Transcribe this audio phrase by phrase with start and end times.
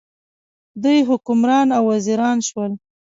[0.83, 2.71] دوی حکمران او وزیران شول.